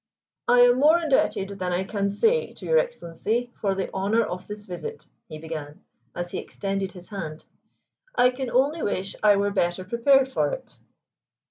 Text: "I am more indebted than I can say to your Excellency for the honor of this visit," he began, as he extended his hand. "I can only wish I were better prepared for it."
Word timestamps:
"I 0.47 0.61
am 0.61 0.79
more 0.79 0.97
indebted 0.99 1.49
than 1.59 1.71
I 1.71 1.83
can 1.83 2.09
say 2.09 2.51
to 2.53 2.65
your 2.65 2.79
Excellency 2.79 3.51
for 3.61 3.75
the 3.75 3.87
honor 3.93 4.23
of 4.23 4.47
this 4.47 4.63
visit," 4.63 5.05
he 5.29 5.37
began, 5.37 5.83
as 6.15 6.31
he 6.31 6.39
extended 6.39 6.93
his 6.93 7.09
hand. 7.09 7.45
"I 8.15 8.31
can 8.31 8.49
only 8.49 8.81
wish 8.81 9.15
I 9.21 9.35
were 9.35 9.51
better 9.51 9.83
prepared 9.83 10.27
for 10.27 10.53
it." 10.53 10.79